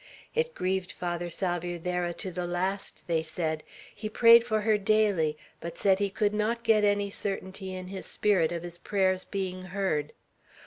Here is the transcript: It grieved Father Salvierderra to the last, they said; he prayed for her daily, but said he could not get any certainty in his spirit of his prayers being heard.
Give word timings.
It 0.33 0.55
grieved 0.55 0.93
Father 0.93 1.29
Salvierderra 1.29 2.11
to 2.15 2.31
the 2.31 2.47
last, 2.47 3.05
they 3.07 3.21
said; 3.21 3.61
he 3.93 4.09
prayed 4.09 4.43
for 4.43 4.61
her 4.61 4.75
daily, 4.79 5.37
but 5.59 5.77
said 5.77 5.99
he 5.99 6.09
could 6.09 6.33
not 6.33 6.63
get 6.63 6.83
any 6.83 7.11
certainty 7.11 7.75
in 7.75 7.85
his 7.89 8.07
spirit 8.07 8.51
of 8.51 8.63
his 8.63 8.79
prayers 8.79 9.25
being 9.25 9.65
heard. 9.65 10.13